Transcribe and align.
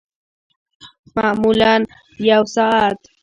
معمولاً 1.17 1.73
یوه 2.29 2.45
ساعت 2.55 2.99